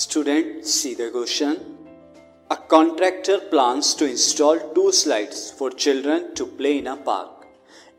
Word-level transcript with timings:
Student, 0.00 0.66
see 0.66 0.94
the 0.94 1.10
question. 1.10 1.78
A 2.50 2.56
contractor 2.56 3.38
plans 3.38 3.94
to 3.94 4.08
install 4.08 4.58
two 4.74 4.92
slides 4.92 5.50
for 5.50 5.70
children 5.70 6.34
to 6.34 6.46
play 6.46 6.78
in 6.78 6.86
a 6.86 6.96
park. 6.96 7.32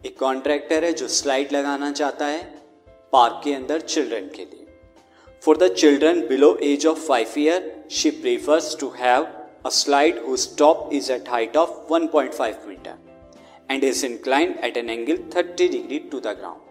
एक 0.05 0.17
contractor 0.19 0.83
है 0.83 0.91
जो 0.93 1.07
slide 1.07 1.53
लगाना 1.53 1.91
चाहता 1.91 2.25
है 2.25 2.43
park 3.13 3.41
के 3.43 3.53
अंदर 3.53 3.81
चिल्ड्रन 3.93 4.27
के 4.35 4.45
लिए 4.45 4.65
for 5.45 5.57
the 5.57 5.73
children 5.73 6.21
below 6.27 6.57
age 6.63 6.85
of 6.87 7.07
five 7.07 7.33
year 7.39 7.73
she 7.99 8.11
prefers 8.21 8.75
to 8.79 8.89
have 8.99 9.25
a 9.65 9.71
slide 9.71 10.17
whose 10.25 10.47
top 10.61 10.93
is 10.93 11.09
at 11.09 11.27
height 11.27 11.55
of 11.55 11.71
1.5 11.89 12.67
meter 12.67 12.95
and 13.69 13.83
is 13.83 14.03
inclined 14.03 14.57
at 14.59 14.77
an 14.77 14.89
angle 14.89 15.17
30 15.31 15.67
degree 15.69 15.99
to 16.11 16.21
the 16.21 16.33
ground. 16.35 16.61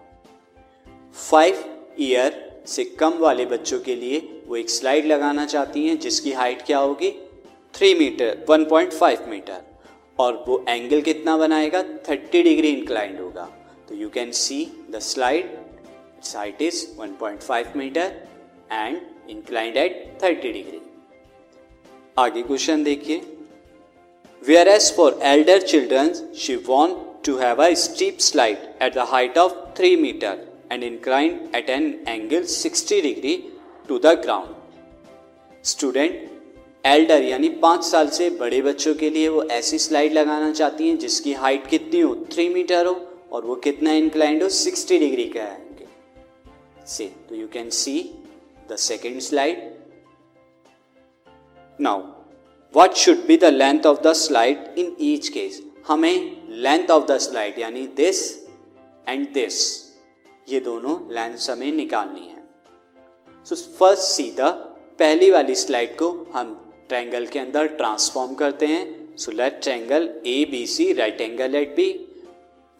5 1.14 1.64
year 1.98 2.32
से 2.67 2.83
कम 2.83 3.13
वाले 3.13 3.45
बच्चों 3.45 3.79
के 3.79 3.95
लिए 3.95 4.43
वो 4.47 4.55
एक 4.55 4.69
slide 4.69 5.05
लगाना 5.05 5.45
चाहती 5.45 5.88
हैं, 5.88 5.99
जिसकी 5.99 6.31
हाइट 6.31 6.61
क्या 6.61 6.77
होगी? 6.77 7.11
Three 7.73 7.93
metre 7.93 8.45
1.5 8.49 9.27
metre. 9.27 9.61
और 10.19 10.45
वो 10.47 10.66
एंगल 10.69 11.02
कितना 11.02 11.38
बनाएगा? 11.38 11.83
30 12.09 12.43
डिग्री 12.43 12.67
इंक्लाइंड 12.67 13.19
होगा। 13.19 13.49
तो 13.89 13.95
you 13.95 14.09
can 14.09 14.31
see 14.31 14.85
the 14.91 14.99
slide. 14.99 15.45
Its 16.17 16.35
height 16.35 16.61
is 16.61 16.85
1.5 16.99 17.75
metre 17.75 18.27
and 18.71 19.02
inclined 19.30 19.77
at 19.77 20.19
30 20.23 20.53
degree. 20.53 20.81
आगे 22.17 22.41
क्वेश्चन 22.41 22.83
देखिए। 22.83 23.21
Whereas 24.67 24.93
for 24.93 25.19
elder 25.23 25.61
children 25.61 26.13
she 26.35 26.55
want 26.55 27.25
to 27.25 27.38
have 27.38 27.63
a 27.63 27.73
steep 27.73 28.17
slide 28.19 28.57
at 28.81 28.93
the 28.93 28.97
height 28.97 29.38
of 29.38 29.53
three 29.77 29.95
metre 29.95 30.50
and 30.71 30.84
incline 30.84 31.50
at 31.55 31.69
an 31.69 32.03
angle 32.08 32.44
60 32.44 33.02
degree 33.02 33.50
to 33.88 34.00
the 34.00 34.05
ground 34.05 34.55
student 35.64 36.30
elder 36.86 37.23
यानी 37.23 37.50
पाँच 37.50 37.83
साल 37.83 38.09
से 38.09 38.30
बड़े 38.30 38.61
बच्चों 38.61 38.95
के 38.95 39.09
लिए 39.09 39.27
वो 39.27 39.44
ऐसी 39.44 39.80
स्लाइड 39.80 40.14
लगाना 40.14 40.52
चाहती 40.52 40.89
हैं 40.89 40.97
जिसकी 40.97 41.33
हाइट 41.33 41.67
कितनी 41.67 41.99
हो? 41.99 42.16
थ्री 42.31 42.49
मीटर 42.49 42.86
हो 42.86 43.09
और 43.31 43.45
वो 43.45 43.55
कितना 43.55 43.94
इंक्लाइंड 43.94 44.44
हो? 44.44 44.49
60 44.49 44.99
डिग्री 44.99 45.25
का 45.25 45.42
है। 45.42 45.88
से 46.88 47.11
तो 47.30 47.36
you 47.36 47.47
can 47.47 47.69
see 47.69 48.14
the 48.72 48.75
second 48.75 49.19
slide 49.19 49.75
now 51.81 52.02
what 52.77 52.94
should 52.94 53.25
be 53.25 53.38
the 53.38 53.45
length 53.45 53.86
of 53.86 54.02
the 54.02 54.14
slide 54.14 54.58
in 54.77 54.95
each 55.02 55.30
case 55.30 55.64
हमें 55.88 56.47
लेंथ 56.49 56.92
ऑफ़ 56.92 57.05
द 57.05 57.17
स्लाइड 57.17 57.59
यानी 57.59 57.88
दिस 57.88 58.47
एंड 59.08 59.33
दिस 59.33 59.80
ये 60.47 60.59
दोनों 60.59 60.97
लेंथ 61.14 61.50
हमें 61.50 61.72
निकालनी 61.72 62.28
है। 62.28 62.44
सो 63.47 63.56
फ़र्स्ट 63.56 64.03
सीधा 64.03 64.50
पहली 65.00 65.30
वाली 65.31 65.56
स्लाइड 65.56 65.95
को 65.98 66.09
हम 66.33 66.53
ट्रायंगल 66.89 67.25
के 67.25 67.39
अंदर 67.39 67.67
ट्रांसफॉर्म 67.67 68.33
करते 68.33 68.66
हैं। 68.66 69.16
So 69.17 69.31
let 69.31 69.59
triangle 69.61 70.09
A 70.28 70.45
B 70.52 70.66
C 70.67 70.92
right 70.94 71.22
angle 71.22 71.56
at 71.56 71.75
B 71.75 71.89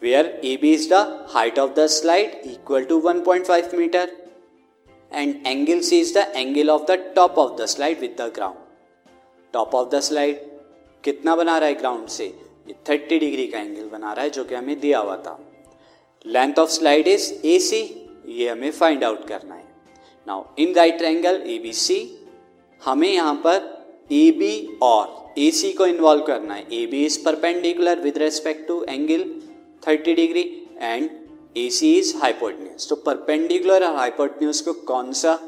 where 0.02 0.26
A 0.44 0.56
B 0.56 0.72
is 0.74 0.88
the 0.94 1.26
height 1.30 1.58
of 1.58 1.72
the 1.72 1.86
slide 1.86 2.40
equal 2.46 2.84
to 2.84 3.00
1.5 3.00 3.74
metre 3.74 4.16
and 5.12 5.46
angle 5.46 5.80
C 5.80 6.00
is 6.00 6.18
the 6.18 6.32
angle 6.36 6.70
of 6.70 6.82
the 6.82 7.12
top 7.16 7.38
of 7.38 7.62
the 7.62 7.66
slide 7.66 8.00
with 8.00 8.16
the 8.18 8.32
ground 8.34 8.56
top 9.52 9.74
of 9.74 9.88
the 9.88 10.00
slide 10.00 10.50
कितना 11.04 11.36
बना 11.36 11.58
रहा 11.58 11.68
है 11.68 11.74
ground 11.74 12.08
से? 12.08 12.24
ये 12.68 12.74
30 12.86 13.18
degree 13.18 13.46
का 13.46 13.58
angle 13.58 13.88
बना 13.88 14.12
रहा 14.12 14.24
है 14.24 14.30
जो 14.30 14.44
कि 14.44 14.54
हमें 14.54 14.80
दिया 14.80 14.98
हुआ 14.98 15.16
था। 15.16 15.51
Length 16.26 16.58
of 16.58 16.70
slide 16.70 17.08
is 17.08 17.32
A 17.46 17.58
C 17.58 17.80
ये 18.28 18.48
हमें 18.48 18.70
फाइंड 18.70 19.04
आउट 19.04 19.26
करना 19.28 19.54
है। 19.54 19.64
Now 20.26 20.44
in 20.58 20.74
right 20.74 21.02
angle 21.02 21.42
A 21.46 21.58
B 21.58 21.72
C 21.72 21.98
हमें 22.80 23.08
यहाँ 23.08 23.34
पर 23.46 24.06
ए 24.12 24.30
बी 24.30 24.78
और 24.82 25.34
ए 25.38 25.50
सी 25.50 25.72
को 25.72 25.86
इन्वॉल्व 25.86 26.22
करना 26.22 26.54
है। 26.54 26.66
A 26.72 26.86
B 26.86 27.04
is 27.06 27.18
perpendicular 27.24 28.00
with 28.00 28.18
respect 28.18 28.66
to 28.68 28.82
angle 28.88 29.24
30 29.86 30.14
degree 30.16 30.42
and 30.80 31.08
A 31.56 31.68
C 31.70 31.92
is 31.98 32.16
hypotenuse 32.16 32.88
तो 32.88 32.96
परपेंडिकुलर 32.96 33.84
और 33.84 33.96
हाइपोटन्यूस 33.96 34.60
को 34.60 34.72
कौन 34.72 35.12
सा 35.12 35.38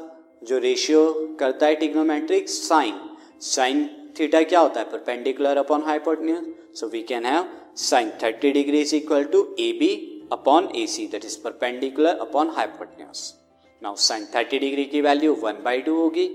जो 0.43 0.57
रेशियो 0.57 1.05
करता 1.39 1.65
है 1.65 1.75
टिग्नोमेट्रिक 1.75 2.49
साइन 2.49 2.99
साइन 3.41 3.89
थीटा 4.19 4.41
क्या 4.41 4.59
होता 4.59 4.79
है? 4.79 4.85
Perpendicular 4.85 5.57
upon 5.57 5.83
hypotenuse 5.83 6.79
so 6.79 6.87
we 6.87 7.01
can 7.03 7.25
have 7.25 7.47
sine 7.77 8.11
30 8.23 8.53
degree 8.53 8.81
is 8.81 8.95
equal 8.95 9.23
to 9.23 9.43
A 9.59 9.71
B 9.79 10.14
upon 10.33 10.69
A 10.75 10.85
C 10.87 11.07
that 11.07 11.25
is 11.25 11.37
perpendicular 11.43 12.17
upon 12.27 12.49
hypotenuse 12.55 13.33
now 13.81 13.95
sine 14.07 14.25
30 14.35 14.59
degree 14.59 14.85
की 14.85 15.01
वैल्यू 15.01 15.33
वन 15.41 15.61
बाई 15.63 15.81
टू 15.81 15.95
होगी 15.95 16.25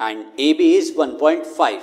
and 0.00 0.24
A 0.40 0.52
B 0.58 0.72
is 0.76 0.92
1.5 0.98 1.80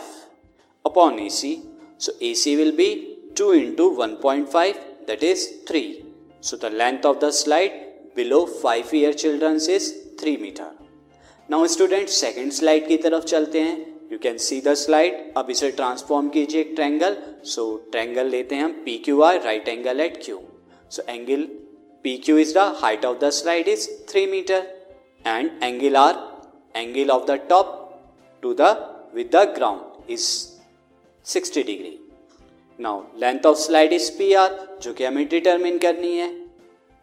upon 0.85 1.19
A 1.19 1.29
C 1.39 1.57
so 1.99 2.17
A 2.21 2.33
C 2.35 2.55
will 2.55 2.71
be 2.77 2.89
2 3.37 3.53
into 3.53 3.85
1.5 3.99 4.75
that 5.07 5.23
is 5.23 5.41
3 5.67 6.05
so, 6.41 6.55
the 6.55 6.69
length 6.69 7.05
of 7.05 7.19
the 7.19 7.31
slide 7.31 7.73
below 8.15 8.45
5 8.45 8.93
year 8.93 9.13
children 9.13 9.55
is 9.55 9.85
3 10.19 10.37
meter. 10.37 10.67
Now 11.49 11.65
student 11.67 12.09
second 12.09 12.51
slide 12.51 12.87
की 12.87 12.97
तरफ़ 12.97 13.23
चलते 13.25 13.59
हैं. 13.59 13.75
You 14.11 14.17
can 14.23 14.37
see 14.37 14.59
the 14.61 14.73
slide 14.73 15.33
अब 15.37 15.49
इसे 15.49 15.69
transform 15.71 16.29
कीजिए 16.29 16.61
एक 16.61 16.73
triangle 16.75 17.17
सो 17.53 17.65
triangle 17.91 18.27
लेते 18.29 18.55
हैं 18.55 18.63
हम 18.63 18.71
P 18.85 18.97
Q 19.05 19.21
R 19.21 19.41
right 19.43 19.67
angle 19.67 20.01
at 20.01 20.23
Q 20.25 20.37
angle 21.09 21.43
P 22.05 22.17
Q 22.17 22.37
is 22.37 22.53
the 22.53 22.73
height 22.81 23.05
of 23.05 23.17
the 23.17 23.29
slide 23.29 23.67
is 23.67 23.89
three 24.09 24.25
metre 24.27 24.67
and 25.25 25.63
angle 25.63 25.95
R 25.95 26.15
angle 26.75 27.09
of 27.09 27.25
the 27.25 27.39
top 27.49 27.81
to 28.43 28.53
the 28.53 28.61
with 29.15 29.29
the 29.35 29.43
ground 29.55 30.11
is 30.11 30.27
sixty 31.25 31.63
degree 31.63 31.97
now 32.79 33.03
length 33.19 33.45
of 33.45 33.57
slide 33.57 33.93
is 33.93 34.11
P 34.11 34.33
R 34.33 34.57
जो 34.81 34.93
कि 34.93 35.03
हमें 35.05 35.27
determine 35.27 35.77
करनी 35.77 36.17
है। 36.17 36.29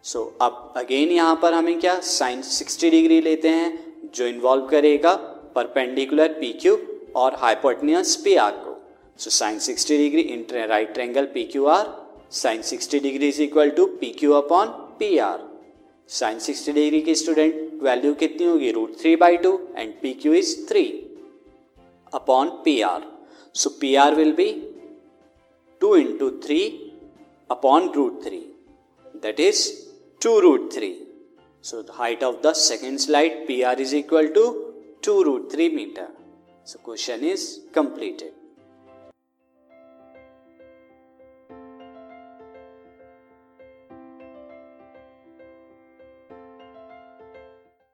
सो 0.05 0.19
so, 0.19 0.43
अब 0.43 0.73
again 0.77 1.11
यहाँ 1.11 1.39
पर 1.43 1.55
हमें 1.55 1.79
क्या 1.81 1.99
साइन 2.01 2.43
60 2.43 2.91
डिग्री 2.91 3.21
लेते 3.21 3.49
हैं 3.49 4.11
जो 4.15 4.27
इन्वॉल्व 4.27 4.67
करेगा 4.67 5.15
परपेंडिकुलर 5.55 6.33
पी 6.33 6.53
क्यू 6.53 6.77
और 7.17 7.35
हाइपोटनियस 7.35 8.15
पी 8.17 8.35
आर 8.35 8.51
को। 8.51 8.77
So 9.19 9.31
sine 9.31 9.59
60 9.59 9.89
degree 9.89 10.21
inter 10.21 10.67
right 10.69 10.95
triangle 10.95 11.25
P 11.25 11.45
Q 11.45 11.67
R 11.67 11.87
sine 12.41 12.63
60 12.63 13.03
degree 13.03 13.29
is 13.29 13.43
equal 13.43 13.71
to 13.79 13.87
P 14.01 14.11
Q 14.19 14.33
upon 14.33 14.69
P 14.99 15.17
R 15.29 15.41
sine 16.19 16.39
60 16.39 16.75
degree 16.75 17.01
की 17.09 17.15
स्टूडेंट 17.23 17.83
वैल्यू 17.83 18.15
कितनी 18.23 18.47
होगी 18.47 18.71
root 18.79 18.99
three 19.01 19.17
by 19.25 19.37
two 19.47 19.59
and 19.77 19.93
P 20.03 20.13
Q 20.23 20.35
is 20.35 20.55
three 20.69 20.85
upon 22.15 22.49
P 22.65 22.81
R 22.93 23.11
so 23.63 23.71
P 23.81 23.95
R 24.05 24.15
will 24.15 24.33
be 24.41 24.51
two 25.81 25.95
into 25.97 26.31
three 26.47 26.63
upon 27.51 27.93
root 27.97 28.23
three 28.25 28.43
that 29.15 29.39
is 29.39 29.59
2 30.21 30.41
root 30.41 30.73
3. 30.73 30.99
So, 31.65 31.83
the 31.83 31.93
height 31.93 32.23
of 32.23 32.43
the 32.43 32.55
second 32.55 33.01
slide 33.01 33.47
PR 33.47 33.81
is 33.81 33.95
equal 33.95 34.29
to 34.29 34.45
2 35.03 35.25
root 35.25 35.53
3 35.53 35.69
meter. 35.71 36.09
So, 36.65 36.79
question 36.79 37.23
is 37.25 37.61
completed. 37.73 38.33